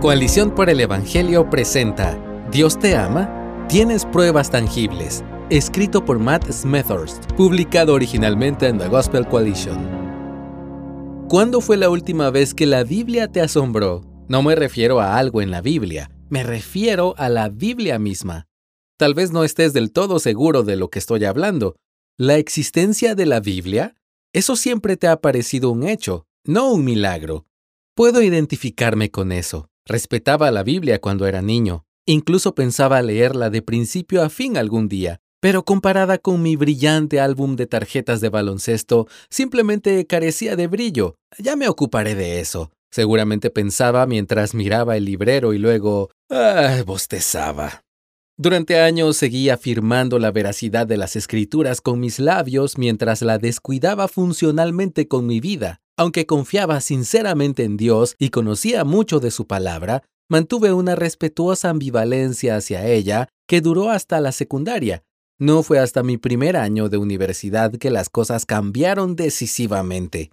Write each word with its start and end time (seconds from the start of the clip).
Coalición 0.00 0.54
por 0.54 0.68
el 0.68 0.80
Evangelio 0.80 1.48
presenta 1.48 2.18
¿Dios 2.52 2.78
te 2.78 2.94
ama? 2.94 3.64
¿Tienes 3.66 4.04
pruebas 4.04 4.50
tangibles? 4.50 5.24
Escrito 5.48 6.04
por 6.04 6.18
Matt 6.18 6.52
Smethurst, 6.52 7.32
publicado 7.32 7.94
originalmente 7.94 8.68
en 8.68 8.76
The 8.76 8.88
Gospel 8.88 9.26
Coalition. 9.26 11.26
¿Cuándo 11.30 11.62
fue 11.62 11.78
la 11.78 11.88
última 11.88 12.28
vez 12.28 12.52
que 12.52 12.66
la 12.66 12.84
Biblia 12.84 13.28
te 13.28 13.40
asombró? 13.40 14.04
No 14.28 14.42
me 14.42 14.54
refiero 14.54 15.00
a 15.00 15.16
algo 15.16 15.40
en 15.40 15.50
la 15.50 15.62
Biblia, 15.62 16.10
me 16.28 16.42
refiero 16.42 17.14
a 17.16 17.30
la 17.30 17.48
Biblia 17.48 17.98
misma. 17.98 18.48
Tal 18.98 19.14
vez 19.14 19.32
no 19.32 19.44
estés 19.44 19.72
del 19.72 19.92
todo 19.92 20.18
seguro 20.18 20.62
de 20.62 20.76
lo 20.76 20.90
que 20.90 20.98
estoy 20.98 21.24
hablando. 21.24 21.74
¿La 22.18 22.36
existencia 22.36 23.14
de 23.14 23.24
la 23.24 23.40
Biblia? 23.40 23.94
Eso 24.34 24.56
siempre 24.56 24.98
te 24.98 25.08
ha 25.08 25.22
parecido 25.22 25.70
un 25.70 25.84
hecho, 25.84 26.26
no 26.44 26.70
un 26.70 26.84
milagro. 26.84 27.46
Puedo 27.94 28.20
identificarme 28.20 29.10
con 29.10 29.32
eso. 29.32 29.70
Respetaba 29.86 30.50
la 30.50 30.64
Biblia 30.64 31.00
cuando 31.00 31.26
era 31.26 31.42
niño. 31.42 31.84
Incluso 32.06 32.56
pensaba 32.56 33.00
leerla 33.02 33.50
de 33.50 33.62
principio 33.62 34.22
a 34.22 34.30
fin 34.30 34.56
algún 34.56 34.88
día, 34.88 35.20
pero 35.40 35.64
comparada 35.64 36.18
con 36.18 36.42
mi 36.42 36.56
brillante 36.56 37.20
álbum 37.20 37.54
de 37.54 37.66
tarjetas 37.66 38.20
de 38.20 38.28
baloncesto, 38.28 39.06
simplemente 39.30 40.04
carecía 40.06 40.56
de 40.56 40.66
brillo. 40.66 41.14
Ya 41.38 41.54
me 41.54 41.68
ocuparé 41.68 42.16
de 42.16 42.40
eso. 42.40 42.72
Seguramente 42.90 43.50
pensaba 43.50 44.06
mientras 44.06 44.54
miraba 44.54 44.96
el 44.96 45.04
librero 45.04 45.52
y 45.52 45.58
luego... 45.58 46.10
¡Ah! 46.30 46.82
bostezaba. 46.84 47.84
Durante 48.36 48.80
años 48.80 49.16
seguí 49.16 49.50
afirmando 49.50 50.18
la 50.18 50.30
veracidad 50.30 50.86
de 50.86 50.96
las 50.96 51.14
escrituras 51.16 51.80
con 51.80 52.00
mis 52.00 52.18
labios 52.18 52.76
mientras 52.76 53.22
la 53.22 53.38
descuidaba 53.38 54.08
funcionalmente 54.08 55.08
con 55.08 55.26
mi 55.26 55.40
vida. 55.40 55.80
Aunque 55.98 56.26
confiaba 56.26 56.80
sinceramente 56.80 57.64
en 57.64 57.76
Dios 57.76 58.16
y 58.18 58.28
conocía 58.28 58.84
mucho 58.84 59.18
de 59.18 59.30
su 59.30 59.46
palabra, 59.46 60.02
mantuve 60.28 60.72
una 60.72 60.94
respetuosa 60.94 61.70
ambivalencia 61.70 62.56
hacia 62.56 62.86
ella 62.86 63.28
que 63.48 63.60
duró 63.60 63.90
hasta 63.90 64.20
la 64.20 64.32
secundaria. 64.32 65.02
No 65.38 65.62
fue 65.62 65.78
hasta 65.78 66.02
mi 66.02 66.18
primer 66.18 66.56
año 66.56 66.88
de 66.88 66.98
universidad 66.98 67.72
que 67.72 67.90
las 67.90 68.08
cosas 68.08 68.46
cambiaron 68.46 69.16
decisivamente. 69.16 70.30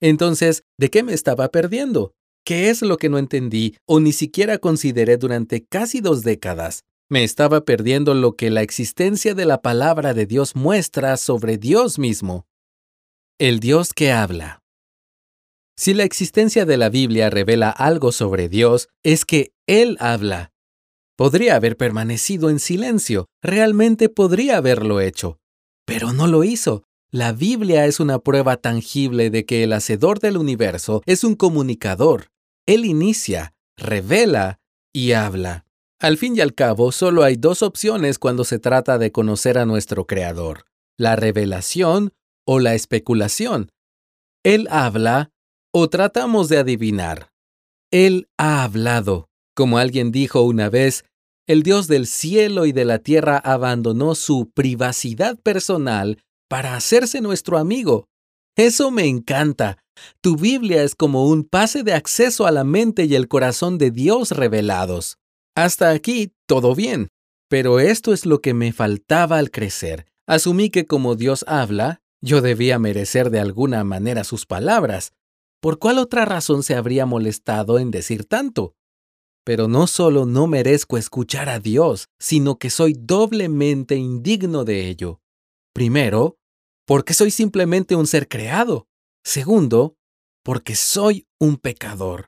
Entonces, 0.00 0.62
¿de 0.78 0.90
qué 0.90 1.02
me 1.02 1.12
estaba 1.12 1.48
perdiendo? 1.48 2.12
¿Qué 2.44 2.68
es 2.70 2.82
lo 2.82 2.96
que 2.96 3.08
no 3.08 3.18
entendí 3.18 3.76
o 3.86 4.00
ni 4.00 4.12
siquiera 4.12 4.58
consideré 4.58 5.16
durante 5.16 5.64
casi 5.64 6.00
dos 6.00 6.22
décadas? 6.22 6.82
Me 7.08 7.24
estaba 7.24 7.64
perdiendo 7.64 8.14
lo 8.14 8.34
que 8.36 8.50
la 8.50 8.62
existencia 8.62 9.34
de 9.34 9.46
la 9.46 9.62
palabra 9.62 10.14
de 10.14 10.26
Dios 10.26 10.56
muestra 10.56 11.16
sobre 11.16 11.58
Dios 11.58 11.98
mismo. 11.98 12.46
El 13.38 13.60
Dios 13.60 13.92
que 13.92 14.12
habla. 14.12 14.63
Si 15.76 15.92
la 15.92 16.04
existencia 16.04 16.64
de 16.64 16.76
la 16.76 16.88
Biblia 16.88 17.30
revela 17.30 17.70
algo 17.70 18.12
sobre 18.12 18.48
Dios, 18.48 18.88
es 19.02 19.24
que 19.24 19.52
Él 19.66 19.96
habla. 19.98 20.52
Podría 21.16 21.56
haber 21.56 21.76
permanecido 21.76 22.48
en 22.48 22.60
silencio, 22.60 23.26
realmente 23.42 24.08
podría 24.08 24.56
haberlo 24.56 25.00
hecho, 25.00 25.38
pero 25.84 26.12
no 26.12 26.26
lo 26.26 26.44
hizo. 26.44 26.84
La 27.10 27.32
Biblia 27.32 27.86
es 27.86 28.00
una 28.00 28.18
prueba 28.18 28.56
tangible 28.56 29.30
de 29.30 29.44
que 29.44 29.62
el 29.62 29.72
Hacedor 29.72 30.18
del 30.18 30.36
universo 30.36 31.02
es 31.06 31.22
un 31.22 31.36
comunicador. 31.36 32.30
Él 32.66 32.84
inicia, 32.84 33.54
revela 33.76 34.58
y 34.92 35.12
habla. 35.12 35.66
Al 36.00 36.18
fin 36.18 36.36
y 36.36 36.40
al 36.40 36.54
cabo, 36.54 36.90
solo 36.92 37.22
hay 37.22 37.36
dos 37.36 37.62
opciones 37.62 38.18
cuando 38.18 38.44
se 38.44 38.58
trata 38.58 38.98
de 38.98 39.12
conocer 39.12 39.58
a 39.58 39.66
nuestro 39.66 40.06
Creador, 40.06 40.66
la 40.98 41.14
revelación 41.14 42.12
o 42.44 42.58
la 42.58 42.74
especulación. 42.74 43.70
Él 44.42 44.66
habla 44.70 45.30
o 45.76 45.88
tratamos 45.88 46.48
de 46.48 46.58
adivinar. 46.58 47.32
Él 47.90 48.28
ha 48.38 48.62
hablado. 48.62 49.28
Como 49.56 49.78
alguien 49.78 50.12
dijo 50.12 50.42
una 50.42 50.70
vez, 50.70 51.04
el 51.48 51.64
Dios 51.64 51.88
del 51.88 52.06
cielo 52.06 52.64
y 52.64 52.70
de 52.72 52.84
la 52.84 53.00
tierra 53.00 53.38
abandonó 53.38 54.14
su 54.14 54.50
privacidad 54.54 55.36
personal 55.36 56.22
para 56.48 56.76
hacerse 56.76 57.20
nuestro 57.20 57.58
amigo. 57.58 58.06
Eso 58.56 58.92
me 58.92 59.06
encanta. 59.06 59.78
Tu 60.20 60.36
Biblia 60.36 60.84
es 60.84 60.94
como 60.94 61.26
un 61.26 61.42
pase 61.42 61.82
de 61.82 61.92
acceso 61.92 62.46
a 62.46 62.52
la 62.52 62.62
mente 62.62 63.04
y 63.04 63.16
el 63.16 63.26
corazón 63.26 63.76
de 63.76 63.90
Dios 63.90 64.30
revelados. 64.30 65.18
Hasta 65.56 65.90
aquí, 65.90 66.32
todo 66.46 66.76
bien. 66.76 67.08
Pero 67.48 67.80
esto 67.80 68.12
es 68.12 68.26
lo 68.26 68.40
que 68.40 68.54
me 68.54 68.72
faltaba 68.72 69.38
al 69.38 69.50
crecer. 69.50 70.06
Asumí 70.28 70.70
que 70.70 70.86
como 70.86 71.16
Dios 71.16 71.44
habla, 71.48 72.00
yo 72.22 72.42
debía 72.42 72.78
merecer 72.78 73.30
de 73.30 73.40
alguna 73.40 73.82
manera 73.82 74.22
sus 74.22 74.46
palabras, 74.46 75.12
¿Por 75.64 75.78
cuál 75.78 75.96
otra 75.96 76.26
razón 76.26 76.62
se 76.62 76.74
habría 76.74 77.06
molestado 77.06 77.78
en 77.78 77.90
decir 77.90 78.26
tanto? 78.26 78.74
Pero 79.46 79.66
no 79.66 79.86
solo 79.86 80.26
no 80.26 80.46
merezco 80.46 80.98
escuchar 80.98 81.48
a 81.48 81.58
Dios, 81.58 82.10
sino 82.18 82.58
que 82.58 82.68
soy 82.68 82.92
doblemente 82.92 83.96
indigno 83.96 84.66
de 84.66 84.90
ello. 84.90 85.22
Primero, 85.72 86.36
porque 86.86 87.14
soy 87.14 87.30
simplemente 87.30 87.96
un 87.96 88.06
ser 88.06 88.28
creado. 88.28 88.88
Segundo, 89.24 89.96
porque 90.42 90.74
soy 90.74 91.28
un 91.40 91.56
pecador. 91.56 92.26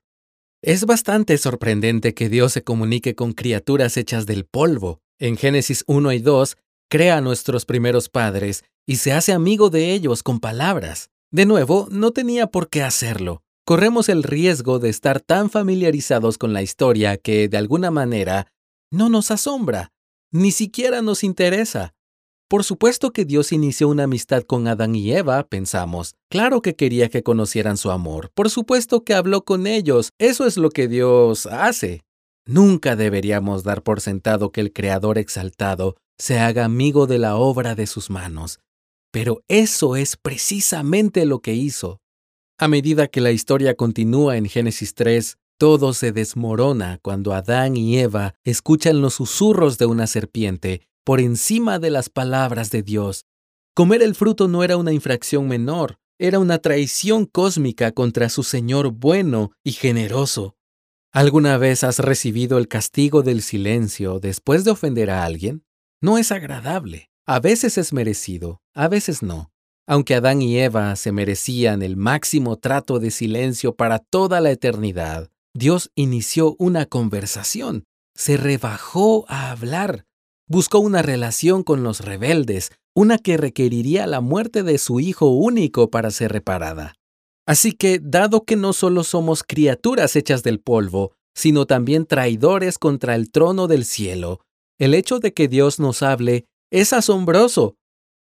Es 0.63 0.87
bastante 0.87 1.37
sorprendente 1.37 2.15
que 2.15 2.31
Dios 2.31 2.55
se 2.55 2.65
comunique 2.65 3.15
con 3.15 3.35
criaturas 3.35 3.99
hechas 3.99 4.25
del 4.25 4.47
polvo. 4.47 5.03
En 5.19 5.37
Génesis 5.37 5.85
1 5.87 6.11
y 6.13 6.21
2, 6.21 6.57
crea 6.91 7.19
a 7.19 7.21
nuestros 7.21 7.67
primeros 7.67 8.09
padres 8.09 8.65
y 8.87 8.97
se 8.97 9.13
hace 9.13 9.35
amigo 9.35 9.69
de 9.69 9.93
ellos 9.93 10.23
con 10.23 10.41
palabras. 10.41 11.11
De 11.31 11.47
nuevo, 11.47 11.89
no 11.91 12.13
tenía 12.13 12.47
por 12.47 12.69
qué 12.69 12.83
hacerlo. 12.83 13.43
Corremos 13.65 14.09
el 14.09 14.23
riesgo 14.23 14.79
de 14.79 14.89
estar 14.89 15.21
tan 15.21 15.51
familiarizados 15.51 16.39
con 16.39 16.53
la 16.53 16.63
historia 16.63 17.17
que, 17.17 17.49
de 17.49 17.57
alguna 17.57 17.91
manera, 17.91 18.53
no 18.93 19.09
nos 19.09 19.31
asombra, 19.33 19.93
ni 20.31 20.53
siquiera 20.53 21.03
nos 21.03 21.25
interesa. 21.25 21.95
Por 22.49 22.63
supuesto 22.63 23.13
que 23.13 23.25
Dios 23.25 23.51
inició 23.51 23.89
una 23.89 24.05
amistad 24.05 24.45
con 24.45 24.69
Adán 24.69 24.95
y 24.95 25.13
Eva, 25.13 25.43
pensamos. 25.49 26.15
Claro 26.31 26.63
que 26.63 26.77
quería 26.77 27.09
que 27.09 27.25
conocieran 27.25 27.77
su 27.77 27.91
amor. 27.91 28.31
Por 28.35 28.51
supuesto 28.51 29.03
que 29.03 29.15
habló 29.15 29.45
con 29.45 29.67
ellos. 29.67 30.11
Eso 30.19 30.47
es 30.47 30.57
lo 30.57 30.71
que 30.71 30.87
Dios 30.87 31.47
hace. 31.47 32.05
Nunca 32.47 32.95
deberíamos 32.95 33.65
dar 33.65 33.83
por 33.83 34.01
sentado 34.01 34.53
que 34.53 34.61
el 34.61 34.73
Creador 34.73 35.19
exaltado 35.19 35.97
se 36.19 36.39
haga 36.39 36.65
amigo 36.65 37.09
de 37.09 37.19
la 37.19 37.35
obra 37.35 37.75
de 37.75 37.89
sus 37.89 38.11
manos. 38.11 38.61
Pero 39.11 39.43
eso 39.49 39.97
es 39.97 40.17
precisamente 40.17 41.27
lo 41.27 41.41
que 41.41 41.55
hizo. 41.55 42.01
A 42.59 42.69
medida 42.69 43.07
que 43.07 43.21
la 43.21 43.33
historia 43.33 43.75
continúa 43.75 44.37
en 44.37 44.47
Génesis 44.47 44.95
3, 44.95 45.39
todo 45.59 45.95
se 45.95 46.13
desmorona 46.13 46.99
cuando 47.03 47.33
Adán 47.33 47.77
y 47.77 47.99
Eva 47.99 48.35
escuchan 48.45 49.01
los 49.01 49.15
susurros 49.15 49.79
de 49.79 49.87
una 49.87 50.07
serpiente 50.07 50.83
por 51.05 51.21
encima 51.21 51.79
de 51.79 51.91
las 51.91 52.11
palabras 52.11 52.71
de 52.71 52.83
Dios. 52.83 53.25
Comer 53.75 54.03
el 54.03 54.15
fruto 54.15 54.49
no 54.49 54.65
era 54.65 54.77
una 54.77 54.93
infracción 54.93 55.49
menor, 55.49 55.99
era 56.19 56.39
una 56.39 56.59
traición 56.59 57.27
cósmica 57.27 57.93
contra 57.93 58.29
su 58.29 58.43
Señor 58.43 58.91
bueno 58.91 59.53
y 59.63 59.73
generoso. 59.73 60.57
¿Alguna 61.13 61.57
vez 61.59 61.85
has 61.85 61.99
recibido 61.99 62.59
el 62.59 62.69
castigo 62.69 63.23
del 63.23 63.43
silencio 63.43 64.19
después 64.19 64.65
de 64.65 64.73
ofender 64.73 65.11
a 65.11 65.25
alguien? 65.25 65.65
No 66.03 66.19
es 66.19 66.33
agradable. 66.33 67.11
A 67.29 67.41
veces 67.41 67.77
es 67.77 67.93
merecido, 67.93 68.61
a 68.73 68.87
veces 68.87 69.21
no. 69.21 69.51
Aunque 69.89 70.15
Adán 70.15 70.43
y 70.43 70.59
Eva 70.59 70.95
se 70.95 71.11
merecían 71.11 71.83
el 71.83 71.97
máximo 71.97 72.57
trato 72.57 73.01
de 73.01 73.11
silencio 73.11 73.75
para 73.75 73.99
toda 73.99 74.41
la 74.41 74.53
eternidad, 74.53 75.29
Dios 75.53 75.91
inició 75.97 76.55
una 76.61 76.87
conversación, 76.87 77.83
se 78.15 78.37
rebajó 78.37 79.25
a 79.29 79.51
hablar, 79.51 80.05
buscó 80.49 80.79
una 80.79 81.03
relación 81.03 81.65
con 81.65 81.83
los 81.83 81.99
rebeldes, 82.01 82.71
una 82.95 83.19
que 83.19 83.37
requeriría 83.37 84.07
la 84.07 84.21
muerte 84.21 84.63
de 84.63 84.79
su 84.79 85.01
Hijo 85.01 85.27
único 85.27 85.91
para 85.91 86.13
ser 86.13 86.31
reparada. 86.31 86.95
Así 87.45 87.73
que, 87.73 87.99
dado 88.01 88.45
que 88.45 88.55
no 88.55 88.73
solo 88.73 89.03
somos 89.03 89.43
criaturas 89.43 90.15
hechas 90.15 90.45
del 90.45 90.61
polvo, 90.61 91.13
sino 91.35 91.67
también 91.67 92.07
traidores 92.07 92.79
contra 92.79 93.17
el 93.17 93.33
trono 93.33 93.67
del 93.67 93.85
cielo, 93.85 94.43
el 94.79 94.95
hecho 94.95 95.19
de 95.19 95.33
que 95.33 95.49
Dios 95.49 95.81
nos 95.81 96.03
hable 96.03 96.47
es 96.71 96.93
asombroso. 96.93 97.77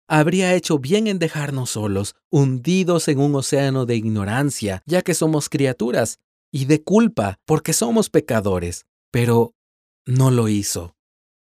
Habría 0.08 0.54
hecho 0.54 0.78
bien 0.78 1.06
en 1.06 1.18
dejarnos 1.18 1.70
solos, 1.70 2.14
hundidos 2.30 3.08
en 3.08 3.18
un 3.18 3.34
océano 3.34 3.86
de 3.86 3.96
ignorancia, 3.96 4.82
ya 4.86 5.02
que 5.02 5.14
somos 5.14 5.48
criaturas, 5.48 6.18
y 6.52 6.66
de 6.66 6.82
culpa, 6.82 7.38
porque 7.46 7.72
somos 7.72 8.10
pecadores. 8.10 8.84
Pero 9.10 9.54
no 10.06 10.30
lo 10.30 10.48
hizo. 10.48 10.96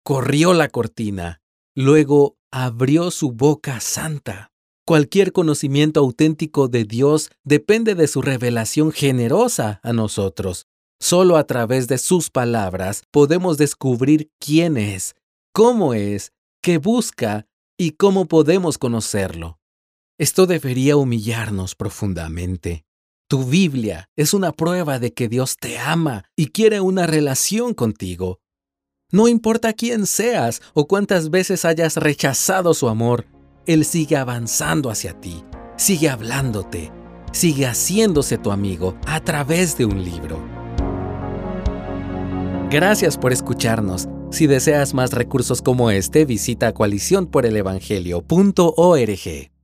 Corrió 0.02 0.54
la 0.54 0.68
cortina. 0.68 1.40
Luego 1.74 2.36
abrió 2.50 3.10
su 3.10 3.32
boca 3.32 3.80
santa. 3.80 4.52
Cualquier 4.86 5.32
conocimiento 5.32 6.00
auténtico 6.00 6.68
de 6.68 6.84
Dios 6.84 7.30
depende 7.44 7.94
de 7.94 8.06
su 8.06 8.22
revelación 8.22 8.92
generosa 8.92 9.80
a 9.82 9.92
nosotros. 9.92 10.66
Solo 11.00 11.36
a 11.36 11.44
través 11.44 11.88
de 11.88 11.98
sus 11.98 12.30
palabras 12.30 13.02
podemos 13.10 13.58
descubrir 13.58 14.30
quién 14.38 14.76
es, 14.76 15.14
cómo 15.52 15.92
es 15.92 16.32
qué 16.66 16.78
busca 16.78 17.46
y 17.78 17.92
cómo 17.92 18.26
podemos 18.26 18.76
conocerlo. 18.76 19.60
Esto 20.18 20.46
debería 20.46 20.96
humillarnos 20.96 21.76
profundamente. 21.76 22.84
Tu 23.28 23.44
Biblia 23.44 24.10
es 24.16 24.34
una 24.34 24.50
prueba 24.50 24.98
de 24.98 25.14
que 25.14 25.28
Dios 25.28 25.58
te 25.58 25.78
ama 25.78 26.24
y 26.34 26.48
quiere 26.48 26.80
una 26.80 27.06
relación 27.06 27.72
contigo. 27.72 28.40
No 29.12 29.28
importa 29.28 29.74
quién 29.74 30.06
seas 30.06 30.60
o 30.74 30.88
cuántas 30.88 31.30
veces 31.30 31.64
hayas 31.64 31.98
rechazado 31.98 32.74
su 32.74 32.88
amor, 32.88 33.26
Él 33.66 33.84
sigue 33.84 34.16
avanzando 34.16 34.90
hacia 34.90 35.12
ti, 35.20 35.44
sigue 35.76 36.08
hablándote, 36.08 36.90
sigue 37.30 37.66
haciéndose 37.66 38.38
tu 38.38 38.50
amigo 38.50 38.98
a 39.06 39.20
través 39.20 39.78
de 39.78 39.84
un 39.84 40.02
libro. 40.02 40.55
Gracias 42.70 43.16
por 43.16 43.32
escucharnos. 43.32 44.08
Si 44.30 44.48
deseas 44.48 44.92
más 44.92 45.12
recursos 45.12 45.62
como 45.62 45.90
este, 45.90 46.24
visita 46.24 46.72
coaliciónporelevangelio.org. 46.72 49.55